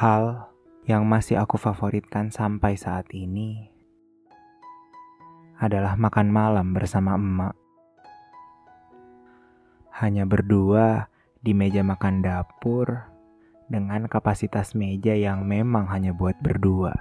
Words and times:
Hal 0.00 0.48
yang 0.88 1.04
masih 1.04 1.36
aku 1.36 1.60
favoritkan 1.60 2.32
sampai 2.32 2.72
saat 2.72 3.12
ini 3.12 3.68
adalah 5.60 5.92
makan 5.92 6.32
malam 6.32 6.72
bersama 6.72 7.20
emak. 7.20 7.52
Hanya 9.92 10.24
berdua 10.24 11.12
di 11.44 11.52
meja 11.52 11.84
makan 11.84 12.24
dapur 12.24 13.12
dengan 13.68 14.08
kapasitas 14.08 14.72
meja 14.72 15.12
yang 15.12 15.44
memang 15.44 15.84
hanya 15.92 16.16
buat 16.16 16.40
berdua. 16.40 16.96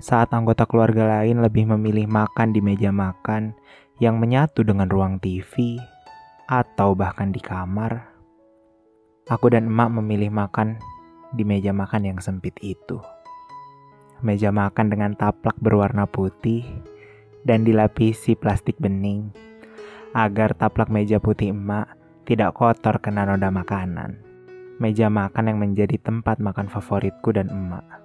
Saat 0.00 0.32
anggota 0.32 0.64
keluarga 0.64 1.20
lain 1.20 1.44
lebih 1.44 1.68
memilih 1.68 2.08
makan 2.08 2.56
di 2.56 2.64
meja 2.64 2.88
makan 2.88 3.52
yang 4.00 4.16
menyatu 4.16 4.64
dengan 4.64 4.88
ruang 4.88 5.20
TV 5.20 5.76
atau 6.48 6.96
bahkan 6.96 7.28
di 7.28 7.44
kamar, 7.44 8.11
aku 9.26 9.52
dan 9.52 9.70
emak 9.70 9.90
memilih 9.92 10.30
makan 10.30 10.80
di 11.34 11.42
meja 11.46 11.70
makan 11.70 12.08
yang 12.08 12.18
sempit 12.18 12.56
itu. 12.62 12.98
Meja 14.22 14.54
makan 14.54 14.90
dengan 14.90 15.12
taplak 15.18 15.58
berwarna 15.58 16.06
putih 16.06 16.62
dan 17.42 17.66
dilapisi 17.66 18.38
plastik 18.38 18.78
bening 18.78 19.34
agar 20.14 20.54
taplak 20.54 20.88
meja 20.88 21.18
putih 21.18 21.50
emak 21.50 21.94
tidak 22.24 22.54
kotor 22.54 23.02
kena 23.02 23.26
noda 23.26 23.50
makanan. 23.50 24.18
Meja 24.78 25.06
makan 25.10 25.52
yang 25.52 25.58
menjadi 25.62 25.98
tempat 25.98 26.42
makan 26.42 26.70
favoritku 26.70 27.30
dan 27.34 27.50
emak 27.50 28.02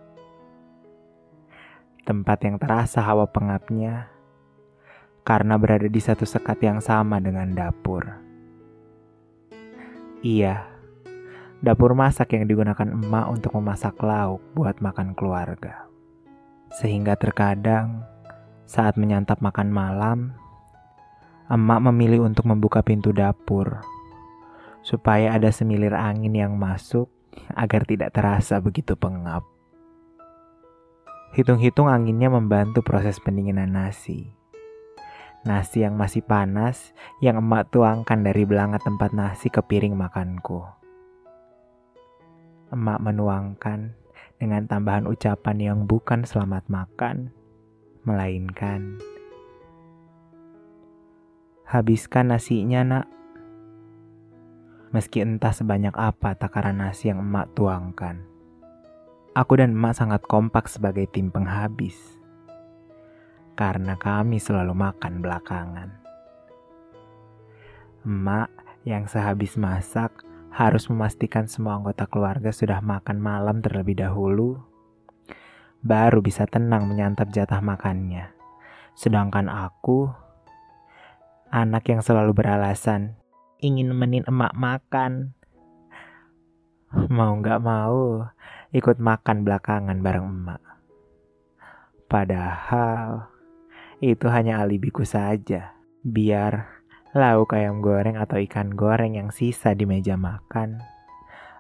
tempat 2.08 2.40
yang 2.48 2.56
terasa 2.56 3.04
hawa 3.04 3.28
pengapnya 3.28 4.08
karena 5.28 5.60
berada 5.60 5.92
di 5.92 6.00
satu 6.00 6.24
sekat 6.24 6.64
yang 6.64 6.80
sama 6.80 7.20
dengan 7.20 7.52
dapur. 7.52 8.08
Iya, 10.24 10.64
dapur 11.62 11.98
masak 11.98 12.38
yang 12.38 12.46
digunakan 12.46 12.86
emak 12.86 13.26
untuk 13.34 13.58
memasak 13.58 13.98
lauk 14.02 14.42
buat 14.54 14.78
makan 14.78 15.18
keluarga. 15.18 15.90
Sehingga 16.78 17.18
terkadang 17.18 18.06
saat 18.68 19.00
menyantap 19.00 19.42
makan 19.42 19.74
malam, 19.74 20.38
emak 21.50 21.80
memilih 21.90 22.28
untuk 22.28 22.46
membuka 22.46 22.84
pintu 22.84 23.16
dapur 23.16 23.82
supaya 24.86 25.36
ada 25.36 25.52
semilir 25.52 25.92
angin 25.92 26.32
yang 26.32 26.54
masuk 26.56 27.12
agar 27.52 27.84
tidak 27.84 28.14
terasa 28.16 28.62
begitu 28.64 28.96
pengap. 28.96 29.44
Hitung-hitung 31.36 31.92
anginnya 31.92 32.32
membantu 32.32 32.80
proses 32.80 33.20
pendinginan 33.20 33.76
nasi. 33.76 34.32
Nasi 35.44 35.84
yang 35.84 36.00
masih 36.00 36.24
panas 36.24 36.96
yang 37.20 37.40
emak 37.40 37.68
tuangkan 37.72 38.24
dari 38.24 38.48
belanga 38.48 38.80
tempat 38.80 39.12
nasi 39.12 39.52
ke 39.52 39.60
piring 39.60 39.96
makanku. 39.96 40.77
Emak 42.68 43.00
menuangkan 43.00 43.96
dengan 44.38 44.68
tambahan 44.68 45.08
ucapan 45.08 45.58
yang 45.60 45.80
bukan 45.88 46.28
selamat 46.28 46.68
makan, 46.68 47.32
melainkan 48.04 49.00
habiskan 51.68 52.32
nasinya 52.32 52.82
nak. 52.88 53.06
Meski 54.96 55.20
entah 55.20 55.52
sebanyak 55.52 55.92
apa 56.00 56.32
takaran 56.40 56.80
nasi 56.80 57.12
yang 57.12 57.20
emak 57.20 57.52
tuangkan. 57.52 58.24
Aku 59.36 59.60
dan 59.60 59.76
emak 59.76 60.00
sangat 60.00 60.24
kompak 60.24 60.72
sebagai 60.72 61.12
tim 61.12 61.28
penghabis. 61.28 62.00
Karena 63.60 64.00
kami 64.00 64.40
selalu 64.40 64.72
makan 64.72 65.20
belakangan. 65.20 65.90
Emak 68.08 68.48
yang 68.88 69.04
sehabis 69.12 69.60
masak 69.60 70.24
harus 70.52 70.90
memastikan 70.90 71.46
semua 71.46 71.78
anggota 71.78 72.10
keluarga 72.10 72.50
sudah 72.50 72.82
makan 72.82 73.22
malam 73.22 73.62
terlebih 73.62 74.00
dahulu, 74.00 74.62
baru 75.82 76.20
bisa 76.20 76.50
tenang 76.50 76.90
menyantap 76.90 77.30
jatah 77.32 77.62
makannya. 77.62 78.34
Sedangkan 78.98 79.48
aku, 79.48 80.10
anak 81.54 81.86
yang 81.88 82.02
selalu 82.02 82.34
beralasan 82.34 83.18
ingin 83.62 83.94
nemenin 83.94 84.26
emak 84.26 84.54
makan, 84.54 85.34
mau 87.10 87.34
gak 87.42 87.62
mau, 87.62 88.30
ikut 88.74 88.98
makan 89.02 89.46
belakangan 89.46 89.98
bareng 90.02 90.26
emak. 90.26 90.62
Padahal 92.08 93.28
itu 94.00 94.30
hanya 94.32 94.64
alibiku 94.64 95.04
saja. 95.04 95.76
Biar 96.06 96.77
lauk 97.18 97.58
ayam 97.58 97.82
goreng 97.82 98.14
atau 98.14 98.38
ikan 98.38 98.78
goreng 98.78 99.18
yang 99.18 99.34
sisa 99.34 99.74
di 99.74 99.90
meja 99.90 100.14
makan, 100.14 100.86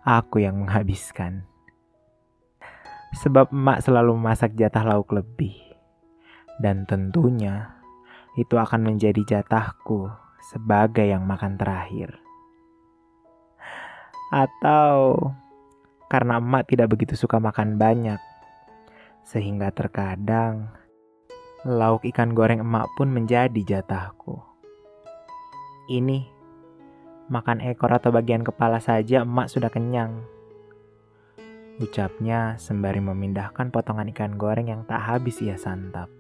aku 0.06 0.46
yang 0.46 0.62
menghabiskan. 0.62 1.50
Sebab 3.18 3.50
emak 3.50 3.82
selalu 3.82 4.14
memasak 4.22 4.54
jatah 4.54 4.86
lauk 4.86 5.10
lebih. 5.18 5.58
Dan 6.62 6.86
tentunya 6.86 7.74
itu 8.38 8.54
akan 8.54 8.86
menjadi 8.86 9.42
jatahku 9.42 10.14
sebagai 10.54 11.10
yang 11.10 11.26
makan 11.26 11.58
terakhir. 11.58 12.22
Atau 14.30 15.18
karena 16.06 16.38
emak 16.38 16.70
tidak 16.70 16.94
begitu 16.94 17.18
suka 17.18 17.42
makan 17.42 17.82
banyak. 17.82 18.22
Sehingga 19.26 19.74
terkadang 19.74 20.70
lauk 21.66 22.06
ikan 22.14 22.38
goreng 22.38 22.62
emak 22.62 22.86
pun 22.94 23.10
menjadi 23.10 23.82
jatahku. 23.82 24.57
Ini 25.88 26.28
makan 27.32 27.64
ekor 27.64 27.96
atau 27.96 28.12
bagian 28.12 28.44
kepala 28.44 28.84
saja 28.84 29.24
emak 29.24 29.48
sudah 29.48 29.72
kenyang. 29.72 30.20
Ucapnya 31.80 32.60
sembari 32.60 33.00
memindahkan 33.00 33.72
potongan 33.72 34.12
ikan 34.12 34.36
goreng 34.36 34.68
yang 34.68 34.84
tak 34.84 35.00
habis 35.00 35.40
ia 35.40 35.56
santap. 35.56 36.12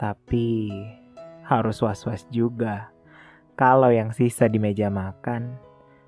Tapi 0.00 0.72
harus 1.44 1.76
was-was 1.84 2.24
juga 2.32 2.88
kalau 3.52 3.92
yang 3.92 4.16
sisa 4.16 4.48
di 4.48 4.56
meja 4.56 4.88
makan 4.88 5.52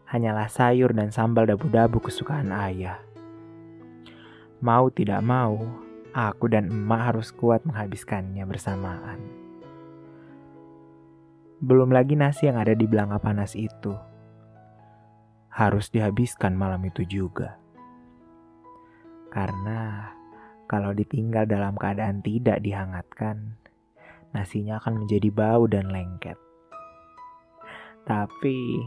hanyalah 0.08 0.48
sayur 0.48 0.96
dan 0.96 1.12
sambal 1.12 1.44
dabu-dabu 1.44 2.00
kesukaan 2.00 2.56
ayah. 2.56 3.04
Mau 4.64 4.88
tidak 4.88 5.20
mau, 5.20 5.60
aku 6.16 6.48
dan 6.48 6.72
emak 6.72 7.12
harus 7.12 7.28
kuat 7.36 7.68
menghabiskannya 7.68 8.48
bersamaan. 8.48 9.43
Belum 11.62 11.94
lagi 11.94 12.18
nasi 12.18 12.50
yang 12.50 12.58
ada 12.58 12.74
di 12.74 12.86
belanga 12.86 13.22
panas 13.22 13.54
itu. 13.54 13.94
Harus 15.54 15.90
dihabiskan 15.94 16.58
malam 16.58 16.82
itu 16.82 17.06
juga. 17.06 17.58
Karena 19.30 20.10
kalau 20.66 20.90
ditinggal 20.90 21.46
dalam 21.46 21.78
keadaan 21.78 22.24
tidak 22.24 22.58
dihangatkan, 22.64 23.58
nasinya 24.34 24.82
akan 24.82 25.06
menjadi 25.06 25.28
bau 25.30 25.70
dan 25.70 25.92
lengket. 25.92 26.38
Tapi 28.02 28.82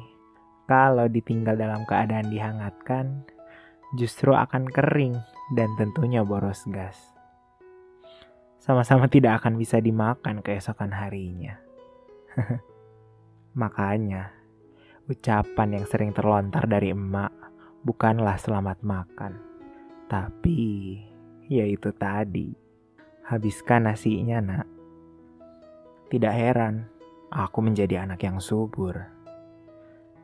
kalau 0.68 1.08
ditinggal 1.08 1.56
dalam 1.56 1.88
keadaan 1.88 2.28
dihangatkan, 2.28 3.24
justru 3.96 4.36
akan 4.36 4.68
kering 4.68 5.16
dan 5.56 5.72
tentunya 5.80 6.26
boros 6.28 6.68
gas. 6.68 7.00
Sama-sama 8.60 9.08
tidak 9.08 9.40
akan 9.40 9.56
bisa 9.56 9.80
dimakan 9.80 10.44
keesokan 10.44 10.92
harinya. 10.92 11.67
Makanya, 13.62 14.30
ucapan 15.10 15.82
yang 15.82 15.86
sering 15.90 16.14
terlontar 16.14 16.70
dari 16.70 16.94
emak 16.94 17.34
bukanlah 17.82 18.38
selamat 18.38 18.86
makan. 18.86 19.34
Tapi, 20.06 20.62
ya 21.50 21.66
itu 21.66 21.90
tadi. 21.98 22.54
Habiskan 23.28 23.92
nasinya, 23.92 24.40
nak. 24.40 24.68
Tidak 26.08 26.32
heran, 26.32 26.88
aku 27.28 27.60
menjadi 27.60 28.08
anak 28.08 28.24
yang 28.24 28.40
subur 28.40 29.18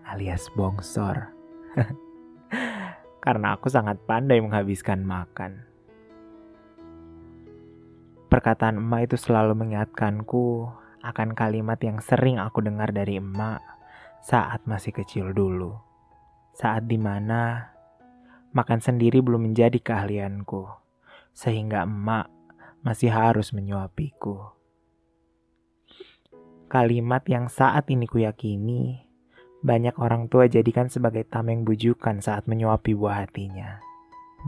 alias 0.08 0.52
bongsor. 0.54 1.32
Karena 3.24 3.56
aku 3.56 3.72
sangat 3.72 4.04
pandai 4.04 4.44
menghabiskan 4.44 5.02
makan. 5.02 5.64
Perkataan 8.28 8.82
emak 8.82 9.14
itu 9.14 9.18
selalu 9.18 9.54
mengingatkanku 9.56 10.68
akan 11.04 11.36
kalimat 11.36 11.78
yang 11.84 12.00
sering 12.00 12.40
aku 12.40 12.64
dengar 12.64 12.96
dari 12.96 13.20
emak 13.20 13.60
saat 14.24 14.64
masih 14.64 14.96
kecil 14.96 15.36
dulu. 15.36 15.76
Saat 16.56 16.88
di 16.88 16.96
mana 16.96 17.70
makan 18.56 18.80
sendiri 18.80 19.20
belum 19.20 19.52
menjadi 19.52 19.78
keahlianku, 19.84 20.64
sehingga 21.36 21.84
emak 21.84 22.32
masih 22.86 23.12
harus 23.12 23.52
menyuapiku. 23.52 24.56
Kalimat 26.72 27.22
yang 27.30 27.52
saat 27.52 27.86
ini 27.92 28.10
kuyakini 28.10 29.04
banyak 29.64 29.96
orang 29.96 30.28
tua 30.28 30.52
jadikan 30.52 30.92
sebagai 30.92 31.24
tameng 31.24 31.64
bujukan 31.64 32.20
saat 32.20 32.48
menyuapi 32.52 32.92
buah 32.96 33.24
hatinya. 33.24 33.80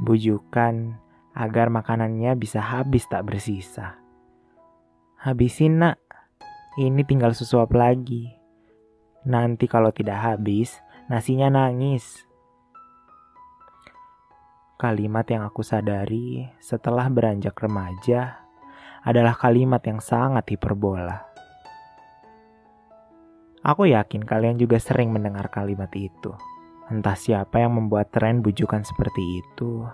Bujukan 0.03 0.99
agar 1.31 1.71
makanannya 1.71 2.35
bisa 2.35 2.59
habis 2.59 3.07
tak 3.07 3.27
bersisa. 3.27 3.95
Habisin 5.15 5.79
nak, 5.79 5.97
ini 6.79 7.01
tinggal 7.07 7.31
sesuap 7.31 7.71
lagi. 7.71 8.31
Nanti 9.25 9.65
kalau 9.65 9.89
tidak 9.89 10.21
habis, 10.21 10.85
Nasinya 11.05 11.53
nangis. 11.53 12.25
Kalimat 14.73 15.29
yang 15.29 15.45
aku 15.45 15.61
sadari 15.61 16.49
setelah 16.57 17.05
beranjak 17.13 17.53
remaja 17.61 18.41
adalah 19.05 19.37
kalimat 19.37 19.85
yang 19.85 20.01
sangat 20.01 20.57
hiperbola. 20.57 21.21
Aku 23.61 23.85
yakin 23.85 24.25
kalian 24.25 24.57
juga 24.57 24.81
sering 24.81 25.13
mendengar 25.13 25.53
kalimat 25.53 25.93
itu. 25.93 26.33
Entah 26.89 27.13
siapa 27.13 27.61
yang 27.61 27.77
membuat 27.77 28.09
tren 28.09 28.41
bujukan 28.41 28.81
seperti 28.81 29.45
itu. 29.45 29.85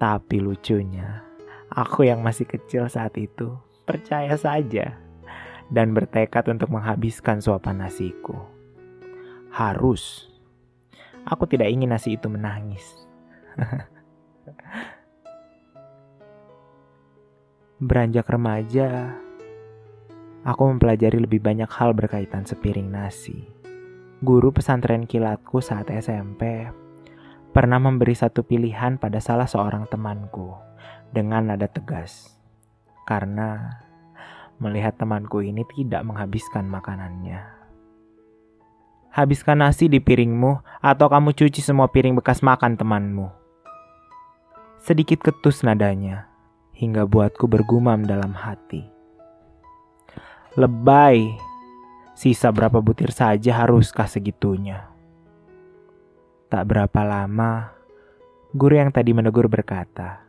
Tapi 0.00 0.40
lucunya, 0.40 1.28
aku 1.68 2.08
yang 2.08 2.24
masih 2.24 2.48
kecil 2.48 2.88
saat 2.88 3.20
itu 3.20 3.52
percaya 3.84 4.32
saja 4.40 5.09
dan 5.70 5.94
bertekad 5.94 6.50
untuk 6.50 6.74
menghabiskan 6.74 7.38
suapan 7.38 7.86
nasiku. 7.86 8.34
Harus. 9.54 10.26
Aku 11.24 11.46
tidak 11.46 11.70
ingin 11.70 11.94
nasi 11.94 12.18
itu 12.18 12.26
menangis. 12.26 12.84
Beranjak 17.80 18.28
remaja, 18.28 19.16
aku 20.44 20.62
mempelajari 20.68 21.16
lebih 21.16 21.40
banyak 21.40 21.70
hal 21.72 21.96
berkaitan 21.96 22.44
sepiring 22.44 22.92
nasi. 22.92 23.48
Guru 24.20 24.52
pesantren 24.52 25.08
kilatku 25.08 25.64
saat 25.64 25.88
SMP 25.88 26.68
pernah 27.56 27.80
memberi 27.80 28.12
satu 28.12 28.44
pilihan 28.44 29.00
pada 29.00 29.16
salah 29.16 29.48
seorang 29.48 29.88
temanku 29.88 30.54
dengan 31.08 31.48
nada 31.48 31.66
tegas. 31.66 32.36
Karena 33.08 33.80
melihat 34.60 34.94
temanku 35.00 35.40
ini 35.40 35.64
tidak 35.72 36.04
menghabiskan 36.04 36.68
makanannya. 36.68 37.40
Habiskan 39.10 39.64
nasi 39.64 39.90
di 39.90 39.98
piringmu 39.98 40.62
atau 40.78 41.10
kamu 41.10 41.34
cuci 41.34 41.58
semua 41.58 41.90
piring 41.90 42.14
bekas 42.14 42.44
makan 42.46 42.78
temanmu. 42.78 43.26
Sedikit 44.78 45.18
ketus 45.18 45.66
nadanya, 45.66 46.30
hingga 46.78 47.10
buatku 47.10 47.50
bergumam 47.50 48.06
dalam 48.06 48.30
hati. 48.30 48.86
Lebay, 50.54 51.26
sisa 52.14 52.54
berapa 52.54 52.78
butir 52.78 53.10
saja 53.10 53.64
haruskah 53.64 54.06
segitunya? 54.06 54.86
Tak 56.46 56.70
berapa 56.70 57.00
lama, 57.02 57.74
guru 58.54 58.78
yang 58.78 58.94
tadi 58.94 59.10
menegur 59.10 59.50
berkata, 59.50 60.22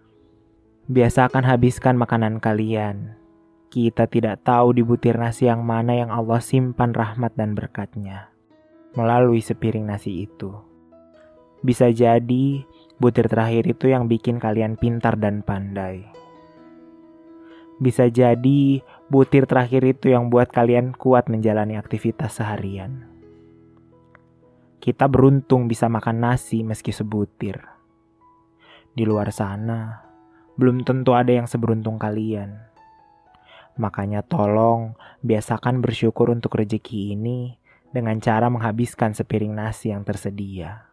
Biasakan 0.90 1.46
habiskan 1.46 1.96
makanan 1.96 2.42
kalian. 2.42 3.21
Kita 3.72 4.04
tidak 4.06 4.44
tahu 4.44 4.76
di 4.76 4.84
butir 4.84 5.16
nasi 5.16 5.48
yang 5.48 5.64
mana 5.64 5.96
yang 5.96 6.12
Allah 6.12 6.44
simpan 6.44 6.92
rahmat 6.92 7.34
dan 7.40 7.56
berkatnya 7.56 8.28
melalui 8.92 9.40
sepiring 9.40 9.88
nasi 9.88 10.28
itu. 10.28 10.52
Bisa 11.64 11.88
jadi 11.88 12.68
Butir 13.02 13.26
terakhir 13.26 13.66
itu 13.66 13.90
yang 13.90 14.06
bikin 14.06 14.38
kalian 14.38 14.78
pintar 14.78 15.18
dan 15.18 15.42
pandai. 15.42 16.06
Bisa 17.82 18.06
jadi 18.14 18.86
butir 19.10 19.50
terakhir 19.50 19.82
itu 19.82 20.14
yang 20.14 20.30
buat 20.30 20.54
kalian 20.54 20.94
kuat 20.94 21.26
menjalani 21.26 21.82
aktivitas 21.82 22.38
seharian. 22.38 23.10
Kita 24.78 25.10
beruntung 25.10 25.66
bisa 25.66 25.90
makan 25.90 26.22
nasi 26.22 26.62
meski 26.62 26.94
sebutir. 26.94 27.58
Di 28.94 29.02
luar 29.02 29.34
sana, 29.34 30.06
belum 30.62 30.86
tentu 30.86 31.18
ada 31.18 31.34
yang 31.34 31.50
seberuntung 31.50 31.98
kalian. 31.98 32.71
Makanya 33.82 34.22
tolong 34.22 34.94
biasakan 35.26 35.82
bersyukur 35.82 36.30
untuk 36.30 36.54
rezeki 36.54 37.18
ini 37.18 37.58
dengan 37.90 38.22
cara 38.22 38.46
menghabiskan 38.46 39.18
sepiring 39.18 39.58
nasi 39.58 39.90
yang 39.90 40.06
tersedia. 40.06 40.86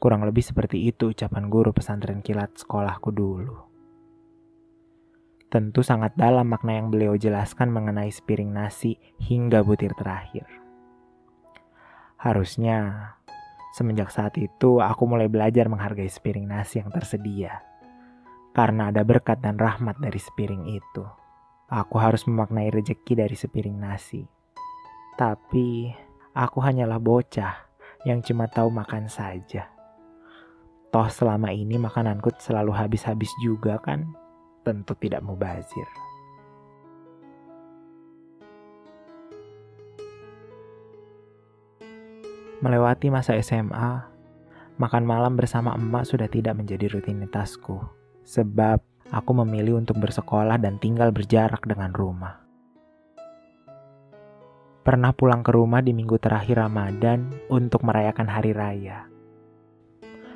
Kurang 0.00 0.24
lebih 0.24 0.40
seperti 0.40 0.88
itu 0.88 1.12
ucapan 1.12 1.52
guru 1.52 1.76
pesantren 1.76 2.24
kilat 2.24 2.56
sekolahku 2.56 3.12
dulu. 3.12 3.60
Tentu 5.52 5.84
sangat 5.84 6.16
dalam 6.16 6.48
makna 6.48 6.80
yang 6.80 6.88
beliau 6.88 7.12
jelaskan 7.20 7.68
mengenai 7.68 8.08
sepiring 8.08 8.48
nasi 8.48 8.96
hingga 9.20 9.60
butir 9.60 9.92
terakhir. 10.00 10.48
Harusnya, 12.16 13.12
semenjak 13.76 14.08
saat 14.08 14.40
itu 14.40 14.80
aku 14.80 15.04
mulai 15.04 15.28
belajar 15.28 15.68
menghargai 15.68 16.08
sepiring 16.08 16.48
nasi 16.48 16.80
yang 16.80 16.88
tersedia. 16.88 17.67
Karena 18.56 18.90
ada 18.90 19.04
berkat 19.06 19.38
dan 19.40 19.56
rahmat 19.56 20.00
dari 20.02 20.18
sepiring 20.18 20.66
itu. 20.66 21.04
Aku 21.68 22.00
harus 22.00 22.24
memaknai 22.24 22.72
rejeki 22.72 23.12
dari 23.12 23.36
sepiring 23.36 23.76
nasi. 23.76 24.24
Tapi, 25.18 25.92
aku 26.32 26.58
hanyalah 26.64 26.96
bocah 26.96 27.68
yang 28.06 28.24
cuma 28.24 28.46
tahu 28.48 28.70
makan 28.70 29.10
saja. 29.10 29.68
Toh 30.88 31.08
selama 31.12 31.52
ini 31.52 31.76
makananku 31.76 32.32
selalu 32.40 32.72
habis-habis 32.72 33.28
juga 33.44 33.76
kan? 33.76 34.08
Tentu 34.64 34.96
tidak 34.96 35.20
mubazir. 35.20 35.84
Melewati 42.58 43.12
masa 43.12 43.36
SMA, 43.38 44.02
makan 44.80 45.04
malam 45.06 45.36
bersama 45.36 45.76
emak 45.76 46.08
sudah 46.08 46.26
tidak 46.26 46.56
menjadi 46.58 46.90
rutinitasku. 46.90 47.97
Sebab 48.28 49.08
aku 49.08 49.32
memilih 49.40 49.80
untuk 49.80 49.96
bersekolah 50.04 50.60
dan 50.60 50.76
tinggal 50.76 51.08
berjarak 51.16 51.64
dengan 51.64 51.96
rumah. 51.96 52.44
Pernah 54.84 55.16
pulang 55.16 55.40
ke 55.40 55.48
rumah 55.52 55.80
di 55.80 55.96
minggu 55.96 56.20
terakhir 56.20 56.60
Ramadan 56.60 57.32
untuk 57.48 57.88
merayakan 57.88 58.28
hari 58.28 58.52
raya. 58.52 59.08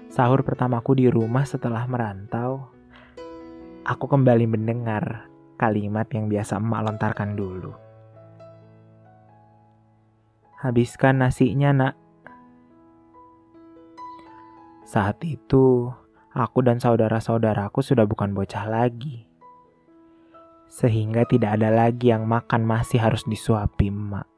Sahur 0.08 0.40
pertamaku 0.40 0.96
di 0.96 1.08
rumah 1.08 1.44
setelah 1.44 1.84
merantau, 1.84 2.68
aku 3.84 4.04
kembali 4.08 4.44
mendengar 4.44 5.28
kalimat 5.56 6.08
yang 6.12 6.32
biasa 6.32 6.60
emak 6.60 6.84
lontarkan 6.84 7.32
dulu. 7.36 7.72
Habiskan 10.60 11.24
nasinya, 11.24 11.70
nak. 11.72 11.94
Saat 14.84 15.24
itu, 15.24 15.88
aku 16.32 16.64
dan 16.64 16.80
saudara-saudaraku 16.80 17.80
sudah 17.84 18.04
bukan 18.08 18.32
bocah 18.36 18.68
lagi. 18.68 19.28
Sehingga 20.72 21.28
tidak 21.28 21.60
ada 21.60 21.68
lagi 21.68 22.12
yang 22.12 22.24
makan 22.24 22.64
masih 22.64 23.00
harus 23.00 23.24
disuapi 23.28 23.92
emak. 23.92 24.28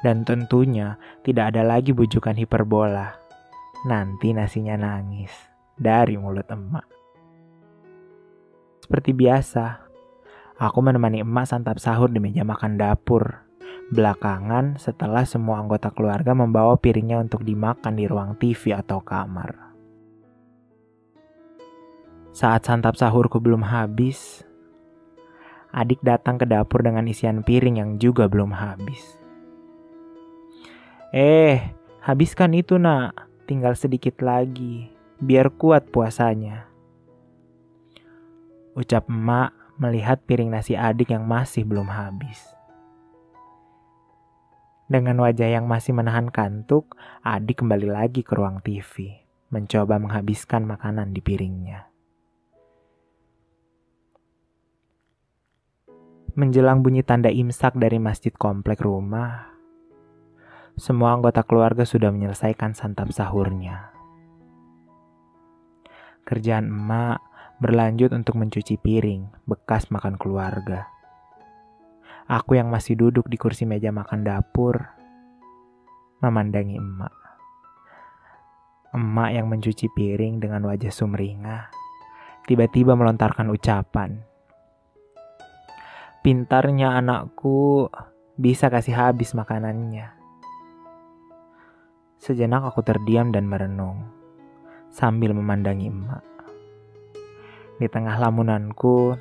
Dan 0.00 0.24
tentunya 0.26 0.96
tidak 1.22 1.54
ada 1.54 1.62
lagi 1.62 1.94
bujukan 1.94 2.34
hiperbola 2.34 3.22
nanti 3.82 4.30
nasinya 4.30 4.78
nangis 4.78 5.34
dari 5.74 6.14
mulut 6.14 6.46
emak. 6.46 6.86
Seperti 8.82 9.10
biasa, 9.14 9.82
aku 10.58 10.78
menemani 10.82 11.26
emak 11.26 11.50
santap 11.50 11.82
sahur 11.82 12.10
di 12.10 12.22
meja 12.22 12.46
makan 12.46 12.78
dapur. 12.78 13.42
Belakangan, 13.92 14.78
setelah 14.78 15.26
semua 15.26 15.60
anggota 15.60 15.92
keluarga 15.92 16.32
membawa 16.32 16.78
piringnya 16.78 17.20
untuk 17.20 17.44
dimakan 17.44 17.98
di 17.98 18.04
ruang 18.08 18.38
TV 18.38 18.72
atau 18.72 19.02
kamar. 19.04 19.71
Saat 22.32 22.64
santap 22.64 22.96
sahurku 22.96 23.44
belum 23.44 23.60
habis, 23.60 24.40
adik 25.68 26.00
datang 26.00 26.40
ke 26.40 26.48
dapur 26.48 26.80
dengan 26.80 27.04
isian 27.04 27.44
piring 27.44 27.76
yang 27.76 27.90
juga 28.00 28.24
belum 28.24 28.56
habis. 28.56 29.20
Eh, 31.12 31.60
habiskan 32.00 32.56
itu 32.56 32.80
nak, 32.80 33.28
tinggal 33.44 33.76
sedikit 33.76 34.24
lagi, 34.24 34.88
biar 35.20 35.52
kuat 35.60 35.92
puasanya. 35.92 36.72
Ucap 38.72 39.12
emak 39.12 39.52
melihat 39.76 40.24
piring 40.24 40.56
nasi 40.56 40.72
adik 40.72 41.12
yang 41.12 41.28
masih 41.28 41.68
belum 41.68 41.92
habis. 41.92 42.40
Dengan 44.88 45.20
wajah 45.20 45.52
yang 45.52 45.68
masih 45.68 45.92
menahan 45.92 46.32
kantuk, 46.32 46.96
adik 47.20 47.60
kembali 47.60 47.92
lagi 47.92 48.24
ke 48.24 48.32
ruang 48.32 48.64
TV, 48.64 49.20
mencoba 49.52 50.00
menghabiskan 50.00 50.64
makanan 50.64 51.12
di 51.12 51.20
piringnya. 51.20 51.91
Menjelang 56.32 56.80
bunyi 56.80 57.04
tanda 57.04 57.28
imsak 57.28 57.76
dari 57.76 58.00
masjid 58.00 58.32
komplek 58.32 58.80
rumah, 58.80 59.52
semua 60.80 61.12
anggota 61.12 61.44
keluarga 61.44 61.84
sudah 61.84 62.08
menyelesaikan 62.08 62.72
santap 62.72 63.12
sahurnya. 63.12 63.92
Kerjaan 66.24 66.72
emak 66.72 67.20
berlanjut 67.60 68.16
untuk 68.16 68.40
mencuci 68.40 68.80
piring 68.80 69.44
bekas 69.44 69.92
makan 69.92 70.16
keluarga. 70.16 70.88
Aku 72.32 72.56
yang 72.56 72.72
masih 72.72 72.96
duduk 72.96 73.28
di 73.28 73.36
kursi 73.36 73.68
meja 73.68 73.92
makan 73.92 74.24
dapur, 74.24 74.88
memandangi 76.24 76.80
emak. 76.80 77.12
Emak 78.96 79.36
yang 79.36 79.52
mencuci 79.52 79.92
piring 79.92 80.40
dengan 80.40 80.64
wajah 80.64 80.96
sumringah, 80.96 81.68
tiba-tiba 82.48 82.96
melontarkan 82.96 83.52
ucapan. 83.52 84.31
Pintarnya 86.22 86.94
anakku 86.94 87.90
bisa 88.38 88.70
kasih 88.70 88.94
habis 88.94 89.34
makanannya. 89.34 90.14
Sejenak 92.22 92.62
aku 92.62 92.86
terdiam 92.86 93.34
dan 93.34 93.50
merenung 93.50 94.06
sambil 94.86 95.34
memandangi 95.34 95.90
emak. 95.90 96.22
Di 97.74 97.90
tengah 97.90 98.22
lamunanku, 98.22 99.18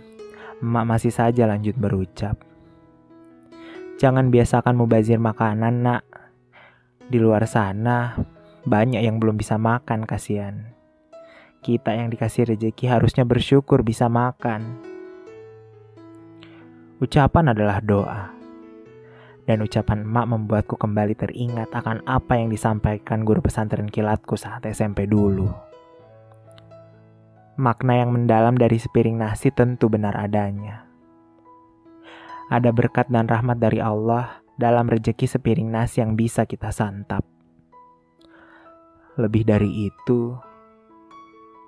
emak 0.62 0.86
masih 0.86 1.10
saja 1.10 1.50
lanjut 1.50 1.74
berucap. 1.74 2.38
Jangan 3.98 4.30
biasakan 4.30 4.78
mubazir 4.78 5.18
makanan, 5.18 5.82
nak. 5.82 6.06
Di 7.10 7.18
luar 7.18 7.50
sana, 7.50 8.14
banyak 8.62 9.02
yang 9.02 9.18
belum 9.18 9.42
bisa 9.42 9.58
makan, 9.58 10.06
kasihan. 10.06 10.78
Kita 11.66 11.98
yang 11.98 12.14
dikasih 12.14 12.54
rejeki 12.54 12.94
harusnya 12.94 13.26
bersyukur 13.26 13.82
bisa 13.82 14.06
makan. 14.06 14.92
Ucapan 17.02 17.50
adalah 17.50 17.82
doa 17.82 18.30
dan 19.50 19.66
ucapan 19.66 20.06
emak 20.06 20.38
membuatku 20.38 20.78
kembali 20.78 21.18
teringat 21.18 21.74
akan 21.74 22.06
apa 22.06 22.38
yang 22.38 22.54
disampaikan 22.54 23.26
guru 23.26 23.42
pesantren 23.42 23.90
kilatku 23.90 24.38
saat 24.38 24.70
SMP 24.70 25.10
dulu. 25.10 25.50
Makna 27.58 28.06
yang 28.06 28.14
mendalam 28.14 28.54
dari 28.54 28.78
sepiring 28.78 29.18
nasi 29.18 29.50
tentu 29.50 29.90
benar 29.90 30.14
adanya. 30.14 30.86
Ada 32.54 32.70
berkat 32.70 33.10
dan 33.10 33.26
rahmat 33.26 33.58
dari 33.58 33.82
Allah 33.82 34.46
dalam 34.62 34.86
rejeki 34.86 35.26
sepiring 35.26 35.74
nasi 35.74 36.06
yang 36.06 36.14
bisa 36.14 36.46
kita 36.46 36.70
santap. 36.70 37.26
Lebih 39.18 39.50
dari 39.50 39.90
itu, 39.90 40.38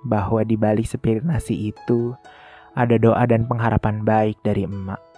bahwa 0.06 0.46
di 0.46 0.54
balik 0.54 0.86
sepiring 0.86 1.26
nasi 1.26 1.74
itu 1.74 2.14
ada 2.78 2.94
doa 3.02 3.26
dan 3.26 3.50
pengharapan 3.50 4.06
baik 4.06 4.38
dari 4.46 4.62
emak 4.62 5.13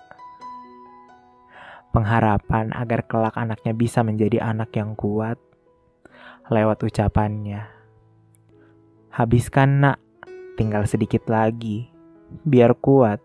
pengharapan 1.96 2.76
agar 2.76 3.08
kelak 3.08 3.40
anaknya 3.40 3.72
bisa 3.72 4.04
menjadi 4.04 4.44
anak 4.44 4.76
yang 4.76 4.92
kuat 4.92 5.40
lewat 6.52 6.84
ucapannya. 6.84 7.64
Habiskan 9.08 9.80
nak, 9.80 9.98
tinggal 10.60 10.84
sedikit 10.84 11.24
lagi, 11.32 11.88
biar 12.44 12.76
kuat. 12.76 13.24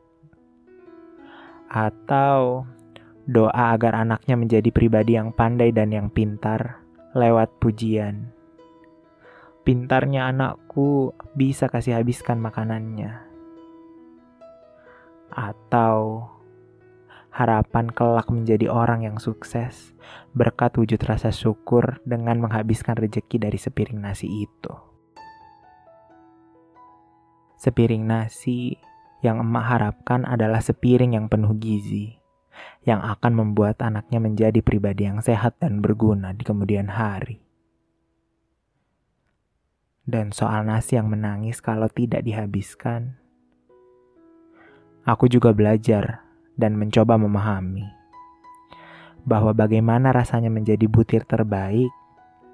Atau 1.68 2.63
doa 3.28 3.75
agar 3.75 4.00
anaknya 4.00 4.40
menjadi 4.40 4.72
pribadi 4.72 5.20
yang 5.20 5.36
pandai 5.36 5.75
dan 5.75 5.92
yang 5.92 6.08
pintar 6.08 6.80
lewat 7.12 7.60
pujian. 7.60 8.32
Pintarnya 9.68 10.32
anakku 10.32 11.12
bisa 11.36 11.68
kasih 11.68 12.00
habiskan 12.00 12.40
makanannya. 12.40 13.20
Atau 15.30 16.28
harapan 17.32 17.88
kelak 17.88 18.28
menjadi 18.28 18.68
orang 18.68 19.08
yang 19.08 19.18
sukses 19.18 19.96
berkat 20.36 20.76
wujud 20.76 21.00
rasa 21.00 21.32
syukur 21.32 22.04
dengan 22.04 22.44
menghabiskan 22.44 23.00
rejeki 23.00 23.40
dari 23.40 23.56
sepiring 23.56 24.04
nasi 24.04 24.28
itu. 24.28 24.74
Sepiring 27.56 28.04
nasi 28.04 28.76
yang 29.24 29.40
emak 29.40 29.66
harapkan 29.70 30.28
adalah 30.28 30.60
sepiring 30.60 31.16
yang 31.16 31.32
penuh 31.32 31.56
gizi, 31.56 32.20
yang 32.84 33.00
akan 33.00 33.38
membuat 33.38 33.80
anaknya 33.80 34.18
menjadi 34.18 34.60
pribadi 34.60 35.08
yang 35.08 35.22
sehat 35.22 35.62
dan 35.62 35.80
berguna 35.80 36.34
di 36.36 36.44
kemudian 36.44 36.90
hari. 36.90 37.40
Dan 40.02 40.34
soal 40.34 40.66
nasi 40.66 40.98
yang 40.98 41.08
menangis 41.08 41.62
kalau 41.62 41.86
tidak 41.86 42.26
dihabiskan, 42.26 43.22
aku 45.06 45.30
juga 45.30 45.54
belajar 45.54 46.31
dan 46.60 46.75
mencoba 46.75 47.15
memahami 47.15 48.01
bahwa 49.22 49.53
bagaimana 49.53 50.10
rasanya 50.10 50.50
menjadi 50.50 50.86
butir 50.89 51.24
terbaik, 51.29 51.89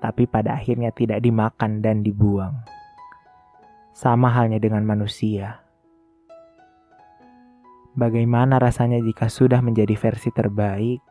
tapi 0.03 0.27
pada 0.27 0.59
akhirnya 0.59 0.91
tidak 0.91 1.23
dimakan 1.23 1.79
dan 1.79 2.03
dibuang. 2.03 2.63
Sama 3.95 4.29
halnya 4.29 4.61
dengan 4.61 4.85
manusia. 4.85 5.63
Bagaimana 7.97 8.61
rasanya 8.61 9.01
jika 9.01 9.25
sudah 9.25 9.57
menjadi 9.65 9.97
versi 9.97 10.29
terbaik, 10.29 11.01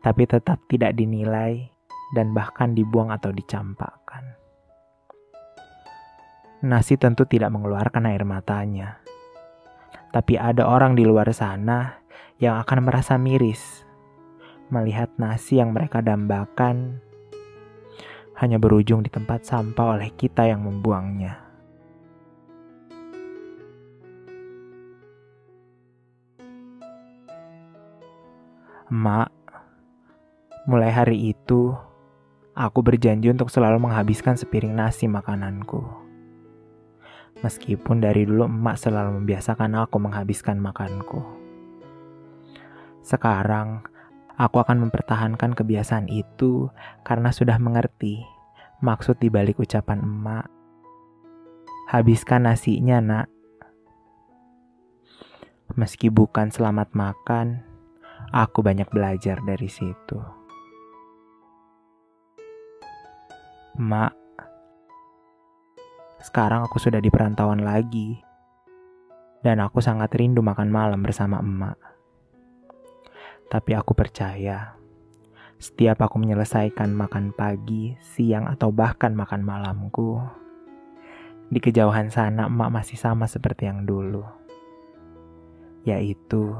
tapi 0.00 0.24
tetap 0.24 0.64
tidak 0.72 0.96
dinilai 0.96 1.68
dan 2.16 2.32
bahkan 2.32 2.72
dibuang 2.72 3.12
atau 3.12 3.28
dicampakkan. 3.28 4.24
Nasi 6.64 6.96
tentu 6.96 7.28
tidak 7.28 7.52
mengeluarkan 7.52 8.08
air 8.08 8.24
matanya 8.24 9.01
tapi 10.12 10.36
ada 10.36 10.68
orang 10.68 10.92
di 10.92 11.08
luar 11.08 11.32
sana 11.32 12.04
yang 12.36 12.60
akan 12.60 12.84
merasa 12.84 13.16
miris 13.16 13.82
melihat 14.68 15.08
nasi 15.16 15.60
yang 15.60 15.72
mereka 15.72 16.04
dambakan 16.04 17.00
hanya 18.36 18.56
berujung 18.56 19.04
di 19.04 19.10
tempat 19.12 19.44
sampah 19.44 20.00
oleh 20.00 20.10
kita 20.16 20.48
yang 20.48 20.64
membuangnya. 20.64 21.38
Mak, 28.92 29.32
mulai 30.68 30.92
hari 30.92 31.32
itu 31.32 31.72
aku 32.52 32.84
berjanji 32.84 33.32
untuk 33.32 33.48
selalu 33.48 33.88
menghabiskan 33.88 34.36
sepiring 34.36 34.76
nasi 34.76 35.08
makananku. 35.08 36.11
Meskipun 37.42 37.98
dari 37.98 38.22
dulu 38.22 38.46
emak 38.46 38.78
selalu 38.78 39.18
membiasakan 39.18 39.74
aku 39.74 39.98
menghabiskan 39.98 40.62
makanku. 40.62 41.18
Sekarang, 43.02 43.82
aku 44.38 44.62
akan 44.62 44.86
mempertahankan 44.86 45.58
kebiasaan 45.58 46.06
itu 46.06 46.70
karena 47.02 47.34
sudah 47.34 47.58
mengerti 47.58 48.22
maksud 48.78 49.18
dibalik 49.18 49.58
ucapan 49.58 49.98
emak. 50.06 50.46
Habiskan 51.90 52.46
nasinya, 52.46 53.02
nak. 53.02 53.26
Meski 55.74 56.14
bukan 56.14 56.54
selamat 56.54 56.94
makan, 56.94 57.66
aku 58.30 58.62
banyak 58.62 58.86
belajar 58.86 59.42
dari 59.42 59.66
situ. 59.66 60.22
Mak, 63.82 64.21
sekarang 66.22 66.62
aku 66.62 66.78
sudah 66.78 67.02
di 67.02 67.10
perantauan 67.10 67.66
lagi. 67.66 68.22
Dan 69.42 69.58
aku 69.58 69.82
sangat 69.82 70.14
rindu 70.14 70.38
makan 70.38 70.70
malam 70.70 71.02
bersama 71.02 71.42
emak. 71.42 71.74
Tapi 73.50 73.74
aku 73.74 73.90
percaya, 73.90 74.78
setiap 75.58 76.06
aku 76.06 76.22
menyelesaikan 76.22 76.94
makan 76.94 77.34
pagi, 77.34 77.98
siang, 77.98 78.46
atau 78.46 78.70
bahkan 78.70 79.12
makan 79.18 79.42
malamku, 79.42 80.22
di 81.50 81.58
kejauhan 81.58 82.08
sana 82.08 82.46
emak 82.46 82.70
masih 82.70 82.96
sama 82.96 83.26
seperti 83.26 83.66
yang 83.66 83.82
dulu. 83.82 84.22
Yaitu, 85.82 86.54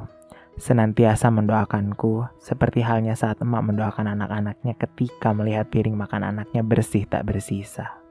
senantiasa 0.59 1.31
mendoakanku 1.31 2.27
seperti 2.43 2.83
halnya 2.83 3.15
saat 3.15 3.39
emak 3.41 3.63
mendoakan 3.63 4.19
anak-anaknya 4.19 4.75
ketika 4.75 5.31
melihat 5.31 5.71
piring 5.71 5.95
makan 5.95 6.27
anaknya 6.27 6.67
bersih 6.67 7.07
tak 7.07 7.25
bersisa. 7.25 8.02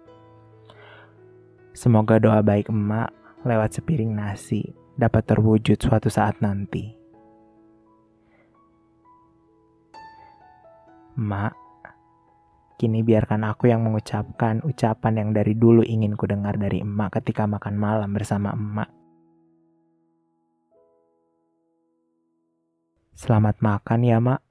Semoga 1.71 2.19
doa 2.19 2.43
baik 2.43 2.67
emak 2.67 3.15
lewat 3.47 3.79
sepiring 3.79 4.11
nasi 4.11 4.75
dapat 4.99 5.23
terwujud 5.23 5.79
suatu 5.79 6.11
saat 6.11 6.37
nanti. 6.43 6.91
Mak, 11.15 11.53
kini 12.75 13.03
biarkan 13.03 13.47
aku 13.47 13.71
yang 13.71 13.87
mengucapkan 13.87 14.59
ucapan 14.67 15.13
yang 15.15 15.29
dari 15.31 15.55
dulu 15.55 15.83
ingin 15.83 16.19
ku 16.19 16.27
dengar 16.27 16.59
dari 16.59 16.83
emak 16.83 17.19
ketika 17.19 17.47
makan 17.47 17.79
malam 17.79 18.11
bersama 18.11 18.51
emak. 18.51 18.89
Selamat 23.15 23.61
makan 23.61 23.99
ya, 24.01 24.17
Mak. 24.17 24.41